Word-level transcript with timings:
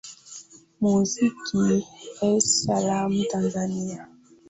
muziki 0.81 1.63
es 2.29 2.45
salam 2.63 3.11
tanzania 3.31 4.03